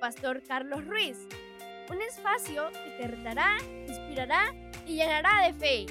[0.00, 1.28] Pastor Carlos Ruiz.
[1.90, 4.54] Un espacio que te retará, inspirará
[4.86, 5.86] y llenará de fe.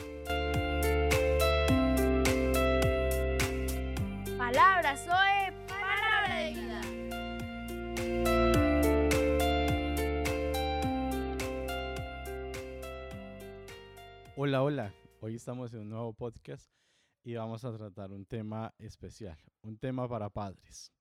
[4.36, 6.82] Palabra Zoe, palabra de vida.
[14.36, 14.92] Hola, hola.
[15.20, 16.71] Hoy estamos en un nuevo podcast
[17.23, 20.92] y vamos a tratar un tema especial, un tema para padres.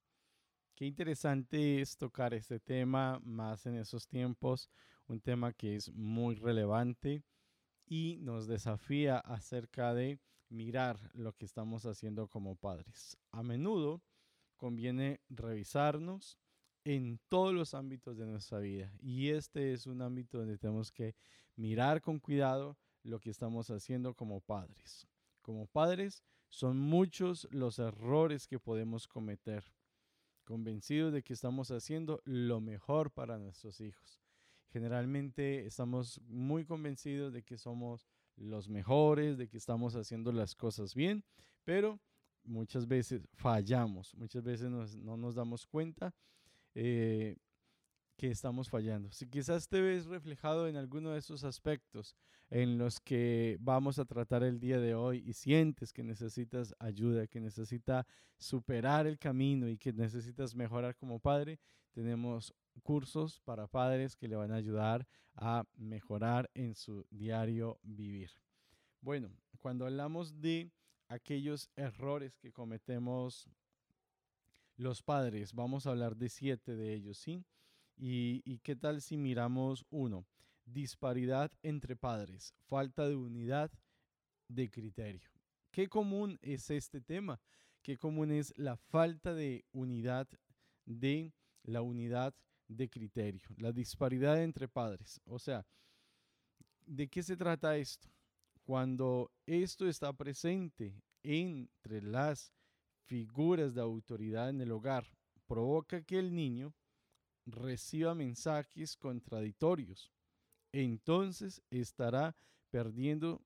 [0.79, 4.71] Qué interesante es tocar este tema más en esos tiempos,
[5.09, 7.25] un tema que es muy relevante
[7.85, 13.19] y nos desafía acerca de mirar lo que estamos haciendo como padres.
[13.33, 14.05] A menudo
[14.57, 16.39] conviene revisarnos
[16.85, 21.17] en todos los ámbitos de nuestra vida y este es un ámbito donde tenemos que
[21.57, 25.09] mirar con cuidado lo que estamos haciendo como padres.
[25.43, 29.65] Como padres son muchos los errores que podemos cometer,
[30.49, 34.19] convencidos de que estamos haciendo lo mejor para nuestros hijos.
[34.73, 40.95] Generalmente estamos muy convencidos de que somos los mejores, de que estamos haciendo las cosas
[40.95, 41.23] bien,
[41.65, 42.01] pero
[42.45, 46.15] muchas veces fallamos, muchas veces no nos damos cuenta
[46.75, 47.37] eh,
[48.19, 49.13] que estamos fallando.
[49.13, 52.17] Si quizás te ves reflejado en alguno de esos aspectos
[52.51, 57.29] en los que vamos a tratar el día de hoy y sientes que necesitas ayuda,
[57.29, 58.05] que necesitas
[58.37, 61.61] superar el camino y que necesitas mejorar como padre,
[61.93, 62.53] tenemos
[62.83, 68.33] cursos para padres que le van a ayudar a mejorar en su diario vivir.
[69.01, 70.73] Bueno, cuando hablamos de
[71.07, 73.49] aquellos errores que cometemos
[74.77, 77.45] los padres, vamos a hablar de siete de ellos, ¿sí?
[78.01, 80.25] ¿Y, qué tal si miramos uno?
[80.65, 83.73] Disparidad entre padres, falta de unidad
[84.47, 85.29] de criterio.
[85.73, 87.41] ¿Qué común es este tema?
[87.83, 90.29] ¿Qué común es la falta de unidad
[90.85, 91.33] de
[91.65, 92.35] la unidad
[92.69, 93.49] de criterio?
[93.57, 95.21] La disparidad entre padres.
[95.25, 95.67] O sea,
[96.87, 98.09] ¿de qué se trata esto?
[98.63, 102.53] Cuando esto está presente entre las
[103.07, 105.05] figuras de autoridad en el hogar,
[105.47, 106.75] provoca que el niño
[107.51, 110.13] reciba mensajes contradictorios.
[110.73, 112.37] Entonces estará
[112.71, 113.43] perdiendo,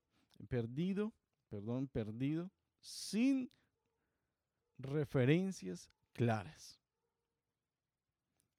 [0.49, 1.13] perdido,
[1.49, 3.49] perdón, perdido, sin
[4.77, 6.79] referencias claras.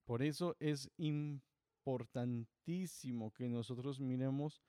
[0.04, 4.62] Por eso es importantísimo que nosotros miremos,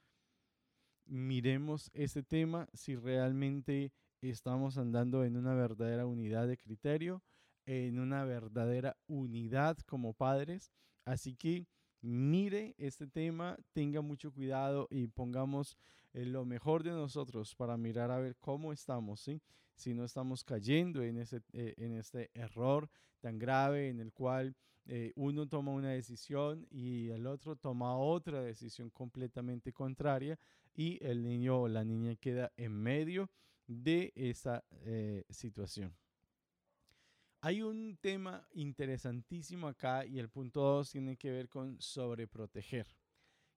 [1.06, 3.92] miremos este tema si realmente
[4.22, 7.22] estamos andando en una verdadera unidad de criterio
[7.66, 10.72] en una verdadera unidad como padres.
[11.06, 11.68] Así que
[12.02, 15.78] mire este tema, tenga mucho cuidado y pongamos
[16.14, 19.30] eh, lo mejor de nosotros para mirar a ver cómo estamos,
[19.76, 22.90] si no estamos cayendo en, ese, eh, en este error
[23.20, 24.56] tan grave en el cual
[24.86, 30.38] eh, uno toma una decisión y el otro toma otra decisión completamente contraria
[30.76, 33.30] y el niño o la niña queda en medio
[33.68, 34.64] de esa
[35.30, 35.96] situación.
[37.46, 42.88] Hay un tema interesantísimo acá y el punto 2 tiene que ver con sobreproteger.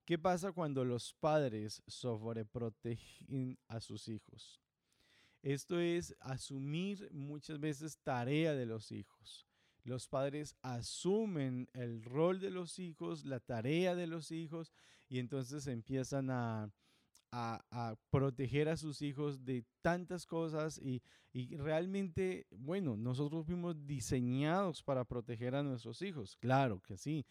[0.05, 4.61] ¿Qué pasa cuando los padres sobreprotegen a sus hijos?
[5.41, 9.47] Esto es asumir muchas veces tarea de los hijos.
[9.85, 14.71] Los padres asumen el rol de los hijos, la tarea de los hijos
[15.09, 16.71] y entonces empiezan a,
[17.33, 21.03] a, proteger a sus hijos de tantas cosas y,
[21.57, 27.27] realmente, bueno, nosotros fuimos diseñados para proteger a nuestros hijos, claro que sí,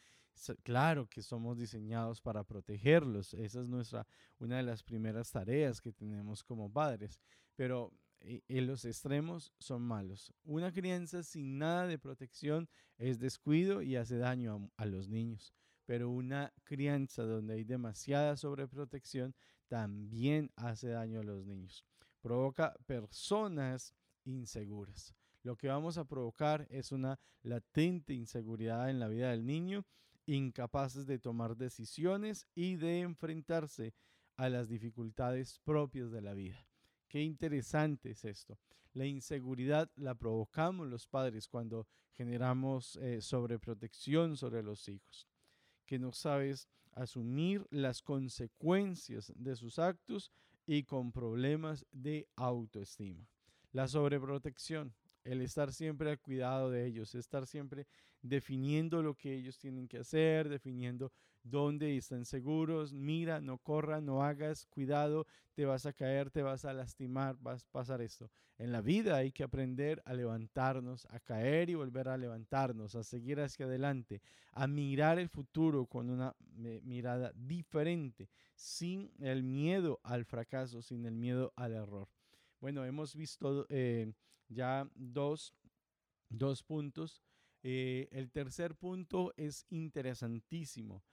[0.63, 4.05] claro que somos diseñados para protegerlos, esa es nuestra,
[4.39, 7.19] una de las primeras tareas que tenemos como padres,
[7.55, 7.91] pero
[8.21, 10.33] eh, en los extremos son malos.
[10.43, 15.53] Una crianza sin nada de protección es descuido y hace daño a, a los niños.
[15.85, 19.35] Pero una crianza donde hay demasiada sobreprotección
[19.67, 21.85] también hace daño a los niños.
[22.21, 23.93] Provoca personas
[24.25, 25.15] inseguras.
[25.43, 29.85] Lo que vamos a provocar es una latente inseguridad en la vida del niño,
[30.25, 33.93] incapaces de tomar decisiones y de enfrentarse
[34.35, 36.67] a las dificultades propias de la vida.
[37.07, 38.59] Qué interesante es esto.
[38.93, 45.27] La inseguridad la provocamos los padres cuando generamos eh, sobreprotección sobre los hijos,
[45.85, 46.67] que no sabes
[46.97, 50.31] asumir las consecuencias de sus actos
[50.65, 53.27] y con problemas de autoestima.
[53.71, 54.93] La sobreprotección,
[55.27, 57.85] el estar siempre al cuidado de ellos, estar siempre
[58.21, 61.11] definiendo lo que ellos tienen que hacer, definiendo
[61.43, 66.65] donde están seguros, mira, no corra, no hagas, cuidado, te vas a caer, te vas
[66.65, 68.29] a lastimar, vas a pasar esto.
[68.57, 73.03] En la vida hay que aprender a levantarnos, a caer y volver a levantarnos, a
[73.03, 74.21] seguir hacia adelante,
[74.51, 81.15] a mirar el futuro con una mirada diferente, sin el miedo al fracaso, sin el
[81.15, 82.09] miedo al error.
[82.59, 84.11] Bueno, hemos visto eh,
[84.49, 85.53] ya dos,
[86.29, 87.21] dos puntos.
[87.63, 91.03] Eh, el tercer punto es interesantísimo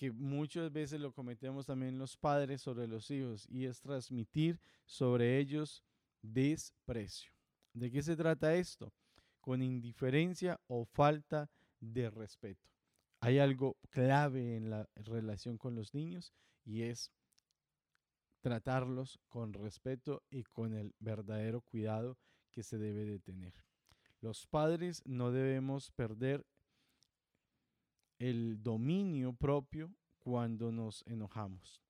[0.00, 5.38] que muchas veces lo cometemos también los padres sobre los hijos y es transmitir sobre
[5.38, 5.84] ellos
[6.22, 7.34] desprecio.
[7.74, 8.94] ¿De qué se trata esto?
[9.42, 11.50] Con indiferencia o falta
[11.80, 12.66] de respeto.
[13.20, 16.32] Hay algo clave en la relación con los niños
[16.64, 17.12] y es
[18.40, 22.16] tratarlos con respeto y con el verdadero cuidado
[22.50, 23.54] que se debe de tener.
[24.20, 26.46] Los padres no debemos perder
[28.18, 31.82] el dominio propio cuando nos enojamos.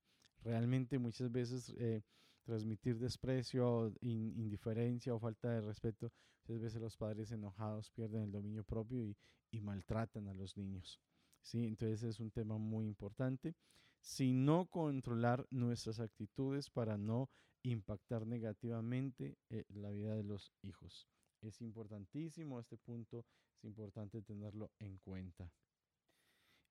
[0.42, 2.02] Realmente muchas veces eh,
[2.44, 6.12] transmitir desprecio, indiferencia o falta de respeto,
[6.44, 9.16] muchas veces los padres enojados pierden el dominio propio y,
[9.50, 11.00] y maltratan a los niños.
[11.42, 11.66] ¿sí?
[11.66, 13.54] Entonces es un tema muy importante.
[14.00, 17.28] Si no controlar nuestras actitudes para no
[17.62, 21.08] impactar negativamente eh, la vida de los hijos.
[21.42, 23.24] Es importantísimo este punto,
[23.58, 25.50] es importante tenerlo en cuenta.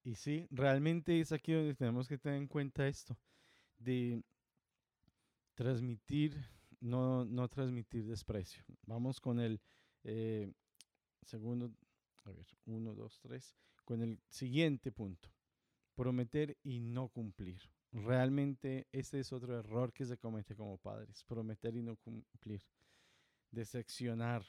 [0.03, 3.17] Y sí, realmente es aquí donde tenemos que tener en cuenta esto,
[3.77, 4.23] de
[5.55, 6.37] transmitir,
[6.79, 8.63] no, no transmitir desprecio.
[8.85, 9.59] Vamos con el
[10.03, 10.51] eh,
[11.23, 11.73] segundo,
[12.23, 15.29] a ver, uno, dos, tres, con el siguiente punto,
[15.95, 17.59] prometer y no cumplir.
[17.91, 22.61] Realmente este es otro error que se comete como padres, prometer y no cumplir,
[23.51, 24.45] decepcionar,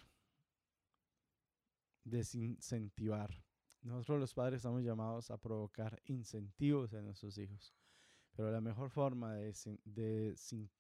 [2.05, 3.31] desincentivar
[3.83, 7.75] nosotros los padres estamos llamados a provocar incentivos en nuestros hijos.
[8.37, 9.55] Pero la mejor forma de,
[9.85, 10.37] de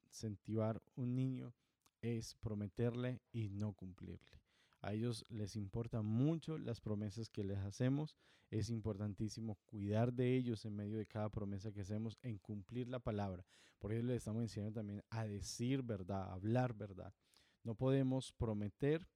[0.06, 1.54] incentivar un niño
[2.02, 4.39] es prometerle y no cumplirle.
[4.82, 8.16] A ellos les importan mucho las promesas que les hacemos.
[8.50, 12.98] Es importantísimo cuidar de ellos en medio de cada promesa que hacemos, en cumplir la
[12.98, 13.44] palabra.
[13.78, 17.14] Por eso les estamos enseñando también a decir verdad, a hablar verdad.
[17.62, 19.06] No podemos prometer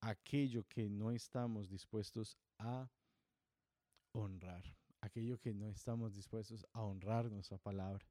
[0.00, 2.90] aquello que no estamos dispuestos a
[4.12, 8.06] honrar, aquello que no estamos dispuestos a honrar nuestra palabra.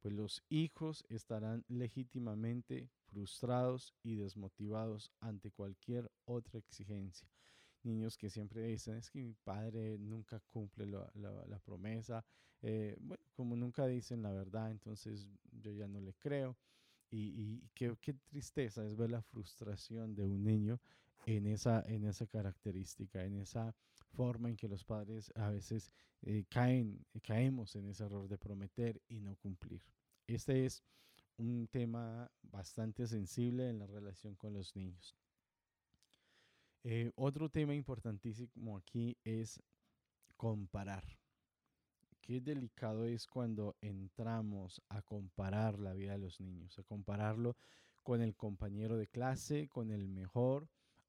[0.00, 7.28] Pues los hijos estarán legítimamente frustrados y desmotivados ante cualquier otra exigencia.
[7.82, 12.24] Niños que siempre dicen, es que mi padre nunca cumple la, promesa,
[12.62, 16.56] eh, bueno, como nunca dicen la verdad, entonces yo ya no le creo.
[17.08, 20.80] Y, qué, qué, tristeza es ver la frustración de un niño
[21.24, 23.74] en esa, en esa característica, en esa
[24.12, 25.92] forma en que los padres a veces
[26.22, 29.82] eh, caen, caemos en ese error de prometer y no cumplir.
[30.26, 30.82] Este es
[31.38, 35.16] un tema bastante sensible en la relación con los niños.
[36.84, 39.62] Eh, otro tema importantísimo aquí es
[40.36, 41.04] comparar.
[42.20, 47.56] Qué delicado es cuando entramos a comparar la vida de los niños, a compararlo
[48.02, 50.68] con el compañero de clase, con el mejor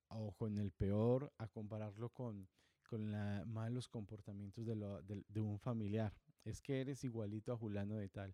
[0.09, 2.47] o con el peor, a compararlo con
[2.87, 6.13] con la, malos comportamientos de, de, un familiar.
[6.43, 8.33] Es que eres igualito a Julano de tal.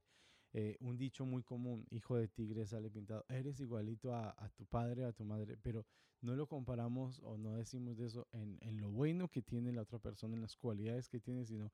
[0.56, 5.04] Eh, un dicho muy común, hijo de tigre sale pintado, eres igualito a, tu padre,
[5.04, 5.84] a tu madre, pero
[6.22, 9.98] no lo comparamos o no decimos de eso en, lo bueno que tiene la otra
[9.98, 11.72] persona, en las cualidades que tiene, sino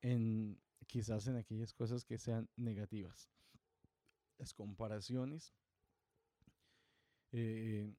[0.00, 3.28] en quizás en aquellas cosas que sean negativas.
[4.38, 5.52] Las comparaciones
[7.32, 7.94] eh,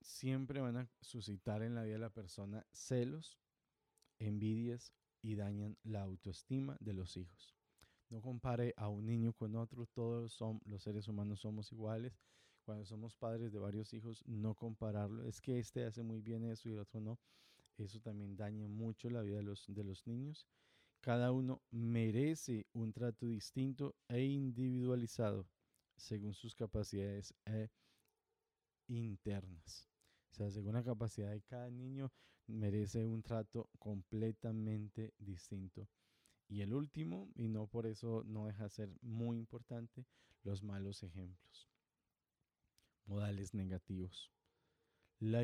[0.00, 3.38] siempre van a suscitar en la vida de la persona celos,
[4.18, 7.57] envidias y dañan la autoestima de los hijos.
[8.10, 12.18] No compare a un niño con otro, todos son, los seres humanos somos iguales.
[12.62, 15.24] Cuando somos padres de varios hijos, no compararlo.
[15.24, 17.18] Es que este hace muy bien eso y el otro no.
[17.76, 20.46] Eso también daña mucho la vida de los, de los niños.
[21.00, 25.46] Cada uno merece un trato distinto e individualizado
[25.96, 27.70] según sus capacidades e
[28.88, 29.88] internas.
[30.32, 32.10] O sea, según la capacidad de cada niño,
[32.46, 35.88] merece un trato completamente distinto.
[36.48, 40.06] Y el último, y no por eso no deja de ser muy importante,
[40.42, 41.68] los malos ejemplos.
[43.04, 44.32] Modales negativos.
[45.20, 45.42] La,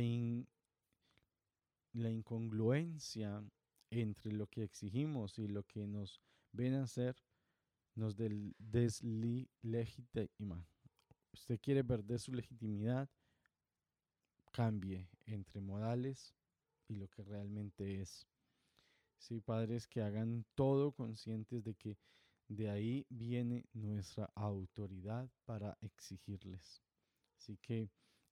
[1.92, 3.44] la incongruencia
[3.90, 7.16] entre lo que exigimos y lo que nos ven a hacer
[7.94, 10.66] nos deslegitima.
[11.32, 13.10] Usted quiere perder su legitimidad,
[14.52, 16.34] cambie entre modales
[16.88, 18.26] y lo que realmente es.
[19.18, 21.96] Sí, padres que hagan todo conscientes de que
[22.48, 26.82] de ahí viene nuestra autoridad para exigirles.
[27.38, 27.88] Así que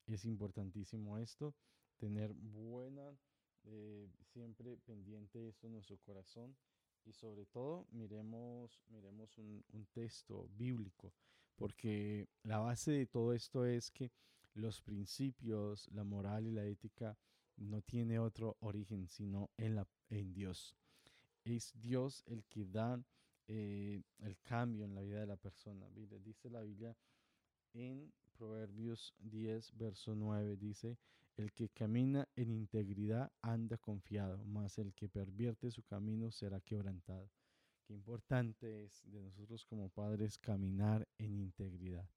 [0.06, 1.54] es importantísimo esto,
[1.98, 3.16] tener buena,
[3.64, 6.56] eh, siempre pendiente esto en nuestro corazón
[7.04, 11.12] y sobre todo miremos, miremos un, un texto bíblico,
[11.56, 14.10] porque la base de todo esto es que
[14.54, 17.16] los principios, la moral y la ética
[17.56, 20.74] no tiene otro origen sino en, la, en Dios.
[21.44, 23.02] Es Dios el que da
[23.48, 25.88] eh, el cambio en la vida de la persona.
[25.90, 26.96] Dice la Biblia
[27.74, 30.98] en Proverbios 10, verso 9, dice,
[31.36, 37.30] el que camina en integridad anda confiado, mas el que pervierte su camino será quebrantado.
[37.84, 42.08] Qué importante es de nosotros como padres caminar en integridad.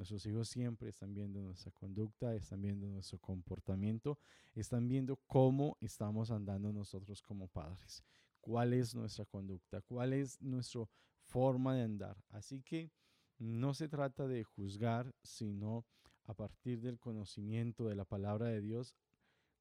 [0.00, 4.18] Nuestros hijos siempre están viendo nuestra conducta, están viendo nuestro comportamiento,
[4.54, 8.02] están viendo cómo estamos andando nosotros como padres,
[8.40, 10.86] cuál es nuestra conducta, cuál es nuestra
[11.26, 12.16] forma de andar.
[12.30, 12.90] Así que
[13.36, 15.84] no se trata de juzgar, sino
[16.24, 18.96] a partir del conocimiento de la palabra de Dios,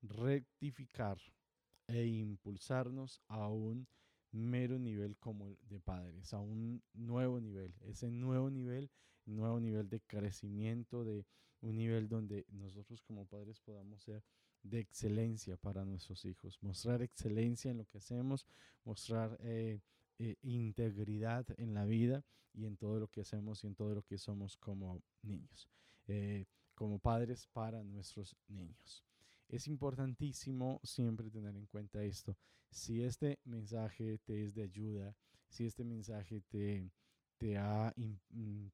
[0.01, 1.17] rectificar
[1.87, 3.89] e impulsarnos a un
[4.31, 7.75] mero nivel como de padres, a un nuevo nivel.
[7.81, 8.89] Ese nuevo nivel,
[9.35, 11.25] nuevo nivel de crecimiento, de
[11.61, 14.23] un nivel donde nosotros como padres podamos ser
[14.63, 18.45] de excelencia para nuestros hijos, mostrar excelencia en lo que hacemos,
[18.83, 19.79] mostrar eh,
[20.19, 24.03] eh, integridad en la vida y en todo lo que hacemos y en todo lo
[24.03, 25.69] que somos como niños,
[26.07, 26.45] eh,
[26.75, 29.03] como padres para nuestros niños.
[29.47, 32.37] Es importantísimo siempre tener en cuenta esto.
[32.69, 35.15] Si este mensaje te es de ayuda,
[35.47, 36.91] si este mensaje te,
[37.39, 38.67] te ha mm,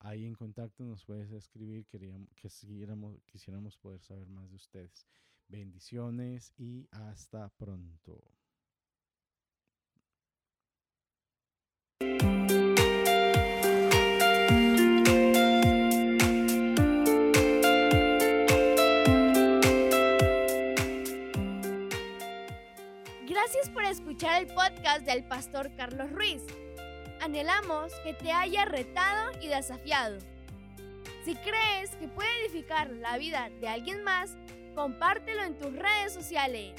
[0.05, 2.49] Ahí en contacto nos puedes escribir, queríamos, que
[3.25, 5.07] quisiéramos poder saber más de ustedes.
[5.47, 8.21] Bendiciones y hasta pronto.
[23.29, 26.43] Gracias por escuchar el podcast del pastor Carlos Ruiz.
[27.23, 30.19] Anhelamos que te haya retado y desafiado.
[31.25, 34.37] Si crees que puede edificar la vida de alguien más,
[34.75, 36.73] compártelo en tus redes sociales.